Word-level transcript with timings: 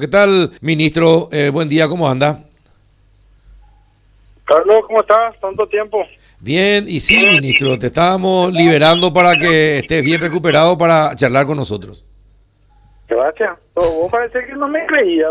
¿Qué 0.00 0.06
tal, 0.06 0.52
ministro? 0.60 1.28
Eh, 1.32 1.50
buen 1.52 1.68
día, 1.68 1.88
¿cómo 1.88 2.08
anda? 2.08 2.44
Carlos, 4.44 4.82
¿cómo 4.86 5.00
estás? 5.00 5.34
Tanto 5.40 5.66
tiempo. 5.66 6.06
Bien, 6.38 6.84
y 6.86 7.00
sí, 7.00 7.16
ministro, 7.16 7.76
te 7.76 7.86
estábamos 7.86 8.52
liberando 8.52 9.12
para 9.12 9.34
que 9.34 9.78
estés 9.78 10.04
bien 10.04 10.20
recuperado 10.20 10.78
para 10.78 11.16
charlar 11.16 11.46
con 11.46 11.56
nosotros. 11.56 12.04
Gracias. 13.08 13.58
Vos 13.74 14.08
parece 14.08 14.46
que 14.46 14.52
no 14.52 14.68
me 14.68 14.86
creía. 14.86 15.26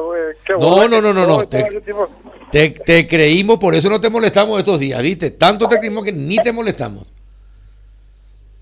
No, 0.60 0.86
no, 0.90 1.02
no, 1.02 1.14
no, 1.14 1.26
no. 1.26 1.48
Te, 1.48 2.72
te, 2.72 3.08
creímos, 3.08 3.60
por 3.60 3.74
eso 3.74 3.90
no 3.90 4.02
te 4.02 4.10
molestamos 4.10 4.60
estos 4.60 4.82
días, 4.82 5.02
¿viste? 5.02 5.32
Tanto 5.32 5.66
te 5.70 5.78
creímos 5.78 6.04
que 6.04 6.12
ni 6.12 6.36
te 6.40 6.52
molestamos. 6.52 7.06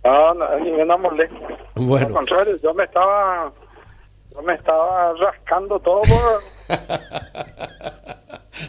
No, 0.03 0.35
no, 0.35 0.59
ni 0.59 0.71
me 0.71 0.85
molesté. 0.85 1.35
Bueno. 1.73 2.05
Al 2.05 2.13
contrario, 2.13 2.59
yo 2.61 2.75
me 2.75 2.83
estaba 2.83 3.51
yo 4.35 4.41
me 4.41 4.53
estaba 4.53 5.13
rascando 5.13 5.79
todo 5.79 6.01
por, 6.01 6.77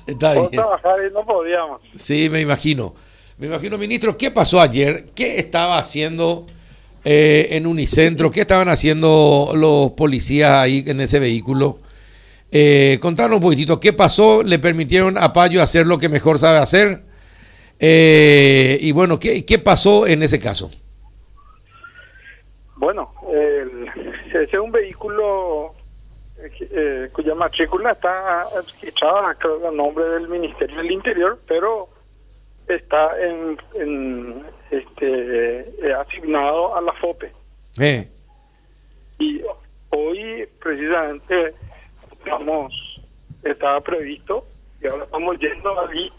Está 0.06 0.32
bien. 0.34 0.50
trabajar 0.50 0.98
y 1.08 1.12
no 1.12 1.24
podíamos. 1.24 1.80
Sí, 1.96 2.28
me 2.30 2.40
imagino. 2.40 2.94
Me 3.38 3.46
imagino, 3.48 3.76
ministro, 3.78 4.16
¿qué 4.16 4.30
pasó 4.30 4.60
ayer? 4.60 5.06
¿Qué 5.14 5.38
estaba 5.38 5.78
haciendo 5.78 6.46
eh, 7.04 7.48
en 7.50 7.66
Unicentro? 7.66 8.30
¿Qué 8.30 8.40
estaban 8.40 8.68
haciendo 8.68 9.50
los 9.54 9.90
policías 9.92 10.52
ahí 10.52 10.84
en 10.86 11.00
ese 11.00 11.18
vehículo? 11.18 11.78
Eh, 12.50 12.98
contanos 13.00 13.36
un 13.36 13.42
poquitito, 13.42 13.78
¿qué 13.78 13.92
pasó? 13.92 14.42
¿Le 14.42 14.58
permitieron 14.58 15.18
a 15.18 15.32
Payo 15.32 15.62
hacer 15.62 15.86
lo 15.86 15.98
que 15.98 16.08
mejor 16.08 16.38
sabe 16.38 16.58
hacer? 16.58 17.02
Eh, 17.78 18.78
y 18.80 18.92
bueno, 18.92 19.18
¿qué, 19.18 19.44
¿qué 19.44 19.58
pasó 19.58 20.06
en 20.06 20.22
ese 20.22 20.38
caso? 20.38 20.70
Bueno, 22.76 23.12
el, 23.32 23.88
ese 24.28 24.42
es 24.44 24.54
un 24.54 24.72
vehículo 24.72 25.74
eh, 26.38 27.08
cuya 27.12 27.34
matrícula 27.34 27.92
está 27.92 28.46
registrada 28.54 29.30
a 29.30 29.70
nombre 29.70 30.04
del 30.04 30.28
Ministerio 30.28 30.76
del 30.76 30.90
Interior, 30.90 31.38
pero 31.48 31.88
está 32.68 33.18
en, 33.20 33.58
en 33.74 34.44
este 34.70 35.60
eh, 35.88 35.94
asignado 35.94 36.76
a 36.76 36.80
la 36.80 36.92
FOPE. 36.94 37.32
Eh. 37.78 38.08
Y 39.18 39.40
hoy 39.90 40.46
precisamente 40.60 41.54
estamos 42.12 42.72
estaba 43.42 43.80
previsto 43.80 44.44
y 44.82 44.88
ahora 44.88 45.04
estamos 45.04 45.38
yendo 45.38 45.80
allí 45.80 46.12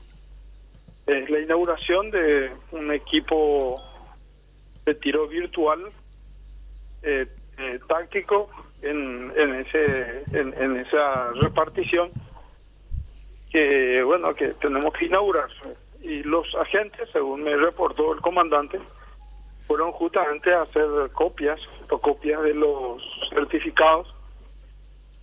es 1.06 1.30
la 1.30 1.39
inauguración 1.39 2.10
de 2.12 2.52
un 2.72 2.92
equipo 2.92 3.76
de 4.86 4.95
tiro 4.95 5.28
virtual 5.28 5.92
eh, 7.08 7.26
eh, 7.58 7.80
táctico 7.88 8.50
en, 8.82 9.32
en 9.38 9.56
ese 9.56 10.24
en, 10.34 10.76
esa 10.78 11.32
repartición 11.32 12.12
que 13.50 14.04
bueno 14.04 14.36
que 14.36 14.50
tenemos 14.56 14.94
que 14.94 15.06
inaugurar. 15.06 15.50
Y 16.02 16.22
los 16.24 16.54
agentes 16.56 17.10
según 17.14 17.44
me 17.44 17.56
reportó 17.56 18.14
el 18.14 18.20
comandante 18.20 18.80
fueron 19.68 19.94
justamente 19.94 20.54
a 20.54 20.64
hacer 20.64 20.86
copias 21.14 21.60
copias 21.88 22.44
de 22.44 22.54
los 22.54 23.02
certificados. 23.30 24.14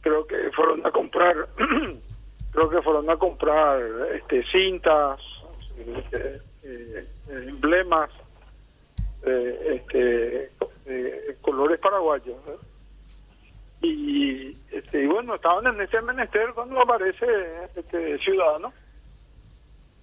Creo 0.00 0.26
que 0.26 0.50
fueron 0.52 0.86
a 0.86 0.90
comprar 0.90 1.48
creo 2.52 2.70
que 2.70 2.80
fueron 2.80 3.10
a 3.10 3.16
comprar 3.18 3.82
este 4.14 4.42
cintas 4.44 5.20
este, 5.76 6.40
eh, 6.62 7.06
emblemas 7.28 8.10
eh, 10.86 11.36
colores 11.40 11.78
paraguayos. 11.80 12.36
Y, 13.82 14.56
este, 14.70 15.02
y 15.02 15.06
bueno, 15.06 15.34
estaban 15.34 15.66
en 15.66 15.80
ese 15.80 16.00
menester 16.00 16.52
cuando 16.54 16.80
aparece 16.80 17.26
este 17.76 18.18
ciudadano 18.18 18.72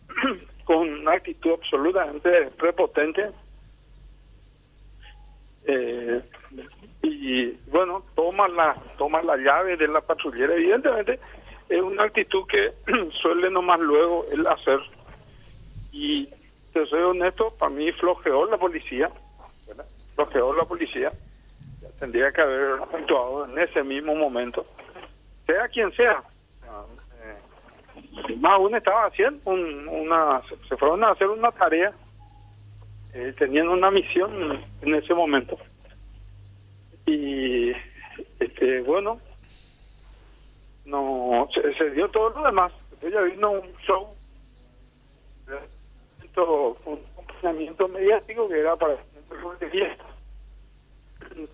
con 0.66 0.78
una 0.78 1.14
actitud 1.14 1.54
absolutamente 1.54 2.52
prepotente. 2.58 3.32
Eh, 5.66 6.22
y 7.02 7.52
bueno, 7.68 8.04
toma 8.16 8.48
la, 8.48 8.76
toma 8.98 9.22
la 9.22 9.38
llave 9.38 9.78
de 9.78 9.88
la 9.88 10.02
patrullera. 10.02 10.54
Evidentemente 10.54 11.20
es 11.70 11.82
una 11.82 12.04
actitud 12.04 12.46
que 12.48 12.74
suele 13.22 13.50
nomás 13.50 13.80
luego 13.80 14.26
el 14.32 14.46
hacer. 14.46 14.80
Y 15.92 16.30
te 16.74 16.86
soy 16.86 17.02
honesto, 17.02 17.54
para 17.58 17.72
mí 17.72 17.92
flojeó 17.94 18.46
la 18.46 18.58
policía, 18.58 19.12
flojeó 20.26 20.54
la 20.54 20.66
policía 20.66 21.12
tendría 22.02 22.32
que 22.32 22.42
haber 22.42 22.82
actuado 22.82 23.46
en 23.46 23.60
ese 23.60 23.84
mismo 23.84 24.16
momento, 24.16 24.66
sea 25.46 25.68
quien 25.68 25.92
sea. 25.94 26.24
Eh, 27.24 28.36
más 28.38 28.54
aún 28.54 28.74
estaba 28.76 29.06
haciendo 29.06 29.52
una, 29.52 30.42
se 30.68 30.76
fueron 30.78 31.04
a 31.04 31.12
hacer 31.12 31.28
una 31.28 31.52
tarea, 31.52 31.94
eh, 33.14 33.36
teniendo 33.38 33.72
una 33.74 33.92
misión 33.92 34.64
en 34.82 34.96
ese 34.96 35.14
momento. 35.14 35.60
Y 37.06 37.72
este 38.40 38.82
bueno, 38.82 39.22
no 40.86 41.48
se, 41.54 41.92
dio 41.92 42.10
todo 42.10 42.32
lo 42.32 42.46
demás. 42.48 42.74
ya 43.00 43.22
vino 43.22 43.52
un 43.52 43.78
show, 43.86 44.16
un 46.86 47.00
acompañamiento 47.14 47.88
mediático 47.88 48.50
que 48.50 48.60
era 48.60 48.76
para 48.76 48.94
el 48.94 49.00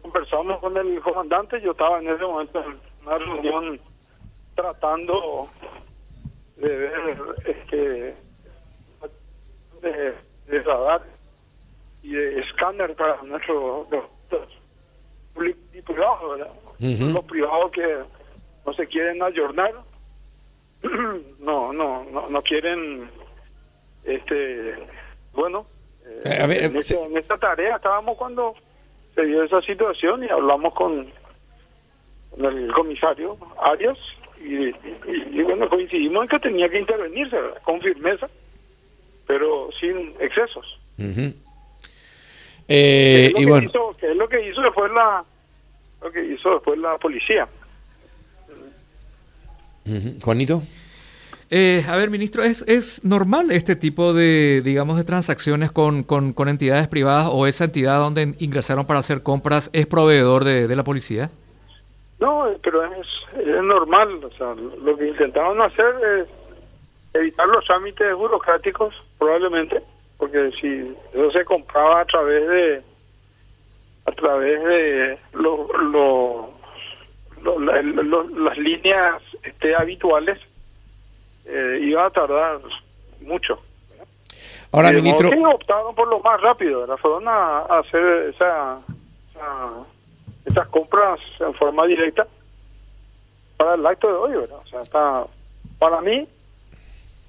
conversamos 0.02 0.60
con 0.60 0.76
el 0.78 1.00
comandante, 1.02 1.62
yo 1.62 1.72
estaba 1.72 2.00
en 2.00 2.10
ese 2.10 2.24
momento 2.24 2.64
en 2.64 2.80
una 3.06 3.18
reunión 3.18 3.80
tratando 4.56 5.50
de 6.58 6.68
ver 6.68 7.18
este 7.46 8.16
de, 9.82 10.14
de 10.48 10.64
radar 10.64 11.04
y 12.02 12.14
de 12.14 12.40
escáner 12.40 12.96
para 12.96 13.22
nuestro 13.24 13.88
público 15.34 15.60
y 15.74 15.82
privado, 15.82 16.30
¿verdad? 16.30 16.52
Los 16.80 17.26
privados 17.26 17.72
que 17.72 17.98
no 18.66 18.74
se 18.74 18.88
quieren 18.88 19.22
ayornar, 19.22 19.74
no, 21.40 21.74
no, 21.74 22.04
no, 22.06 22.30
no 22.30 22.42
quieren, 22.42 23.10
este, 24.04 24.76
bueno, 25.34 25.66
eh, 26.06 26.22
en, 26.26 26.76
en 26.76 27.18
esta 27.18 27.38
tarea 27.38 27.76
estábamos 27.76 28.18
cuando 28.18 28.56
se 29.18 29.26
dio 29.26 29.44
esa 29.44 29.62
situación 29.64 30.24
y 30.24 30.30
hablamos 30.30 30.76
con, 30.76 31.08
el 32.38 32.72
comisario 32.72 33.36
Arias 33.60 33.98
y, 34.40 34.72
bueno, 35.42 35.68
coincidimos 35.68 36.22
en 36.24 36.30
que 36.30 36.40
tenía 36.40 36.70
que 36.70 36.80
intervenirse 36.80 37.36
con 37.64 37.82
firmeza, 37.82 38.30
pero 39.26 39.70
sin 39.80 40.14
excesos. 40.20 40.80
Eh, 42.68 43.34
y 43.36 43.46
bueno. 43.46 43.72
que 44.00 44.12
es 44.12 44.16
lo 44.16 44.30
que 44.30 44.48
hizo 44.48 44.62
después 44.62 44.92
la 44.92 45.26
lo 46.02 46.12
que 46.12 46.24
hizo 46.24 46.54
después 46.54 46.78
la 46.78 46.96
policía. 47.00 47.48
Juanito. 50.24 50.62
Eh, 51.50 51.84
a 51.88 51.96
ver, 51.96 52.10
ministro, 52.10 52.44
¿es, 52.44 52.62
¿es 52.68 53.04
normal 53.06 53.52
este 53.52 53.78
tipo 53.78 54.14
de, 54.14 54.62
digamos, 54.66 54.98
de 54.98 55.06
transacciones 55.06 55.72
con, 55.72 56.04
con, 56.04 56.34
entidades 56.50 56.90
privadas 56.90 57.30
o 57.32 57.48
esa 57.48 57.66
entidad 57.66 58.00
donde 58.00 58.36
ingresaron 58.40 58.86
para 58.86 59.00
hacer 59.00 59.24
compras 59.24 59.70
es 59.72 59.88
proveedor 59.88 60.44
de, 60.44 60.76
la 60.76 60.84
policía? 60.84 61.30
No, 62.20 62.48
pero 62.62 62.84
es, 62.84 63.08
es 63.40 63.64
normal. 63.64 64.22
O 64.26 64.32
sea, 64.32 64.56
lo 64.56 64.98
que 64.98 65.08
intentaron 65.08 65.62
hacer 65.62 65.96
es 66.20 66.28
evitar 67.14 67.48
los 67.48 67.64
trámites 67.64 68.14
burocráticos, 68.14 68.94
probablemente, 69.18 69.82
porque 70.18 70.52
si 70.60 70.94
eso 71.14 71.32
se 71.32 71.46
compraba 71.46 72.02
a 72.02 72.06
través 72.06 72.48
de 72.48 72.82
a 74.06 74.12
través 74.14 74.64
de 74.64 75.18
lo, 75.34 76.50
las 77.44 78.58
líneas 78.58 79.22
este, 79.44 79.76
habituales, 79.76 80.40
eh, 81.48 81.80
iba 81.82 82.06
a 82.06 82.10
tardar 82.10 82.60
mucho. 83.22 83.60
Ahora, 84.72 84.92
ministro. 84.92 85.30
optaron 85.30 85.96
por 85.96 86.08
lo 86.08 86.20
más 86.20 86.42
rápido, 86.42 86.86
fueron 86.98 87.28
a, 87.28 87.60
hacer 87.80 88.34
esa, 88.36 88.80
esas 90.46 90.68
compras 90.68 91.20
en 91.40 91.54
forma 91.54 91.86
directa 91.86 92.28
para 93.56 93.76
el 93.76 93.86
acto 93.86 94.08
de 94.08 94.14
hoy, 94.14 94.32
¿verdad? 94.42 94.58
O 94.64 94.68
sea, 94.68 94.82
está, 94.82 95.26
para 95.80 96.02
mí, 96.02 96.28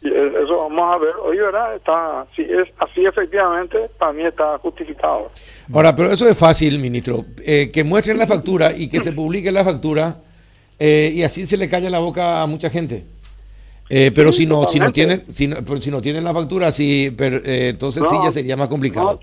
eso 0.03 0.59
vamos 0.59 0.93
a 0.93 0.99
ver 0.99 1.15
hoy, 1.23 1.37
¿verdad? 1.39 1.77
Está, 1.77 2.27
si 2.35 2.43
es 2.43 2.69
así 2.79 3.05
efectivamente, 3.05 3.89
para 3.99 4.13
mí 4.13 4.25
está 4.25 4.59
justificado. 4.59 5.31
Ahora, 5.73 5.95
pero 5.95 6.11
eso 6.11 6.29
es 6.29 6.37
fácil, 6.37 6.79
ministro, 6.79 7.25
eh, 7.45 7.71
que 7.73 7.85
muestren 7.85 8.19
la 8.19 8.27
factura 8.27 8.73
y 8.77 8.89
que 8.89 9.01
se 9.01 9.13
publique 9.13 9.51
la 9.51 9.65
factura 9.65 10.19
eh, 10.79 11.11
y 11.15 11.23
así 11.23 11.47
se 11.47 11.57
le 11.57 11.69
calla 11.69 11.91
la 11.91 11.99
boca 11.99 12.43
a 12.43 12.47
mucha 12.47 12.71
gente. 12.71 13.05
Eh, 13.91 14.13
pero 14.15 14.31
si 14.33 14.45
no 14.47 14.65
si 14.69 14.79
no 14.79 14.93
tienen 14.93 15.25
si 15.33 15.47
no, 15.47 15.57
si 15.81 15.91
no 15.91 16.03
tienen 16.03 16.23
la 16.23 16.35
factura 16.35 16.71
sí 16.71 17.15
pero, 17.17 17.39
eh, 17.39 17.71
entonces 17.71 18.07
sí 18.09 18.17
ya 18.23 18.31
sería 18.31 18.57
más 18.57 18.69
complicado 18.69 19.19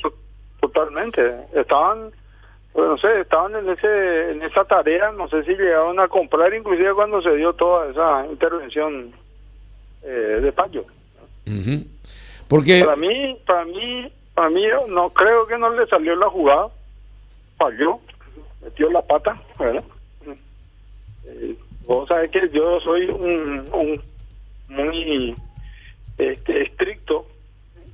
totalmente 0.59 1.21
estaban 1.53 2.11
Pues 2.75 2.89
no 2.89 2.97
sé, 2.97 3.21
estaban 3.21 3.55
en 3.55 3.69
ese 3.69 4.31
en 4.31 4.41
esa 4.41 4.65
tarea, 4.65 5.09
no 5.13 5.29
sé 5.29 5.43
si 5.45 5.51
llegaron 5.51 5.97
a 5.97 6.09
comprar, 6.09 6.53
inclusive 6.53 6.93
cuando 6.93 7.21
se 7.21 7.33
dio 7.37 7.53
toda 7.53 7.89
esa 7.89 8.25
intervención 8.29 9.13
eh, 10.03 10.39
de 10.43 10.51
Payo. 10.51 10.83
Ujú. 11.47 11.85
Porque, 12.49 12.83
Para 12.83 12.97
mí, 12.97 13.37
para 13.45 13.63
mí, 13.63 14.11
para 14.33 14.49
mí, 14.49 14.65
no 14.89 15.09
creo 15.11 15.47
que 15.47 15.57
no 15.57 15.69
le 15.69 15.87
salió 15.87 16.17
la 16.17 16.29
jugada, 16.29 16.67
falló, 17.57 17.99
metió 18.61 18.89
la 18.91 19.01
pata, 19.01 19.41
¿verdad? 19.57 19.83
Eh, 21.27 21.55
vos 21.85 22.09
sabés 22.09 22.29
que 22.29 22.49
yo 22.51 22.81
soy 22.81 23.05
un, 23.05 23.69
un 23.71 24.01
muy 24.67 25.35
este, 26.17 26.63
estricto 26.63 27.27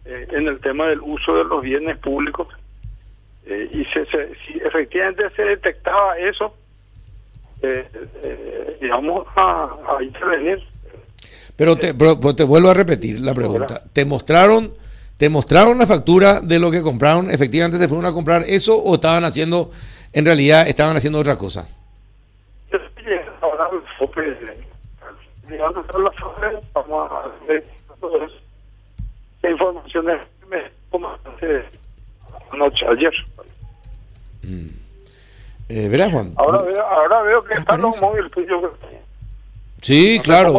eh, 0.05 0.27
en 0.31 0.47
el 0.47 0.59
tema 0.59 0.87
del 0.87 0.99
uso 1.01 1.35
de 1.35 1.43
los 1.43 1.61
bienes 1.61 1.97
públicos 1.97 2.47
eh, 3.45 3.69
y 3.73 3.85
se, 3.85 4.05
se- 4.05 4.33
si 4.45 4.59
efectivamente 4.63 5.23
se 5.35 5.43
detectaba 5.43 6.17
eso, 6.17 6.55
eh, 7.61 7.87
eh, 8.23 8.89
a, 9.35 9.69
a 9.97 10.03
intervenir. 10.03 10.63
pero 11.55 11.75
te, 11.75 11.93
pero- 11.93 12.19
pero 12.19 12.35
te 12.35 12.43
vuelvo 12.43 12.69
a 12.69 12.73
repetir 12.73 13.19
la 13.19 13.33
pregunta. 13.33 13.83
¿Te 13.93 14.05
mostraron, 14.05 14.73
¿Te 15.17 15.29
mostraron 15.29 15.77
la 15.77 15.85
factura 15.85 16.39
de 16.41 16.57
lo 16.57 16.71
que 16.71 16.81
compraron? 16.81 17.29
¿Efectivamente 17.29 17.77
se 17.77 17.87
fueron 17.87 18.07
a 18.07 18.13
comprar 18.13 18.43
eso 18.47 18.75
o 18.77 18.95
estaban 18.95 19.23
haciendo, 19.23 19.69
en 20.13 20.25
realidad, 20.25 20.67
estaban 20.67 20.97
haciendo 20.97 21.19
otra 21.19 21.37
cosa? 21.37 21.67
Yo 25.57 25.67
estoy 25.67 25.73
llegando 25.73 25.79
ahora 25.93 26.09
al 26.09 26.13
FOPE, 26.15 26.47
eh, 26.47 26.61
llegando 26.73 27.01
a 27.01 27.09
la 27.09 27.09
FOPE, 27.09 27.11
vamos 27.11 27.11
a 27.11 27.47
ver. 27.47 27.63
La 29.41 29.49
información 29.51 30.05
me 30.49 30.71
como 30.89 31.07
hace 31.09 31.63
anoche, 32.51 32.85
ayer. 32.87 33.13
Eh, 35.69 35.87
¿Verás, 35.87 36.11
Juan? 36.11 36.33
Ahora 36.35 36.61
veo, 36.63 36.81
ahora 36.85 37.21
veo 37.21 37.43
que 37.43 37.53
está 37.53 37.77
los 37.77 37.95
Transparencia. 37.97 38.07
móviles 38.07 38.31
tuyos. 38.31 38.71
Sí, 39.81 40.17
No 40.17 40.23
claro. 40.23 40.53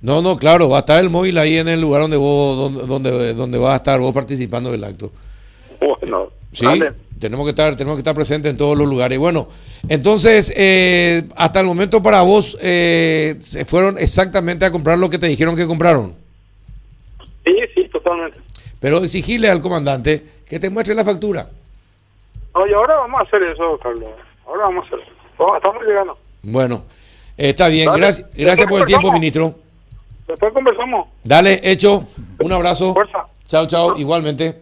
No, 0.00 0.22
no, 0.22 0.36
claro, 0.36 0.68
va 0.68 0.78
a 0.78 0.80
estar 0.80 1.00
el 1.02 1.10
móvil 1.10 1.36
ahí 1.38 1.56
en 1.58 1.68
el 1.68 1.80
lugar 1.80 2.02
donde 2.02 2.16
vos, 2.16 2.56
donde, 2.56 2.86
donde, 2.86 3.34
donde 3.34 3.58
vas 3.58 3.72
a 3.72 3.76
estar 3.76 3.98
vos 4.00 4.12
participando 4.14 4.70
del 4.70 4.84
acto. 4.84 5.10
Bueno, 5.80 6.28
Sí, 6.52 6.64
dale. 6.64 6.92
Tenemos 7.18 7.44
que 7.46 7.50
estar, 7.50 7.76
tenemos 7.76 7.96
que 7.96 8.00
estar 8.00 8.14
presentes 8.14 8.50
en 8.50 8.56
todos 8.56 8.76
los 8.76 8.86
lugares. 8.86 9.18
Bueno, 9.18 9.48
entonces, 9.88 10.52
eh, 10.56 11.24
hasta 11.36 11.60
el 11.60 11.66
momento 11.66 12.02
para 12.02 12.22
vos, 12.22 12.56
eh, 12.60 13.36
se 13.40 13.64
fueron 13.64 13.98
exactamente 13.98 14.64
a 14.64 14.70
comprar 14.70 14.98
lo 14.98 15.08
que 15.08 15.18
te 15.18 15.26
dijeron 15.26 15.56
que 15.56 15.66
compraron. 15.66 16.14
Sí, 17.44 17.56
sí, 17.74 17.88
totalmente. 17.88 18.40
Pero 18.80 18.98
exigirle 18.98 19.48
al 19.48 19.60
comandante 19.60 20.24
que 20.46 20.58
te 20.58 20.70
muestre 20.70 20.94
la 20.94 21.04
factura. 21.04 21.48
Oye, 22.52 22.74
ahora 22.74 22.96
vamos 22.96 23.20
a 23.20 23.24
hacer 23.24 23.42
eso, 23.42 23.78
Carlos. 23.82 24.08
Ahora 24.46 24.64
vamos 24.64 24.84
a 24.84 24.86
hacer 24.86 25.00
eso. 25.00 25.12
Oh, 25.38 25.56
estamos 25.56 25.82
llegando. 25.84 26.18
Bueno, 26.42 26.84
eh, 27.36 27.50
está 27.50 27.68
bien. 27.68 27.86
Dale. 27.86 27.98
Gracias, 27.98 28.28
gracias 28.34 28.66
por 28.66 28.80
el 28.80 28.86
tiempo, 28.86 29.12
ministro. 29.12 29.54
Después 30.26 30.52
conversamos. 30.52 31.08
Dale, 31.22 31.60
hecho. 31.62 32.06
Un 32.40 32.52
abrazo. 32.52 32.94
Fuerza. 32.94 33.26
Chao, 33.46 33.66
chao. 33.66 33.96
Igualmente. 33.96 34.60